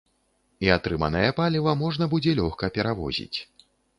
І 0.67 0.71
атрыманае 0.75 1.27
паліва 1.41 1.75
можна 1.83 2.09
будзе 2.15 2.31
лёгка 2.41 2.71
перавозіць. 2.79 3.37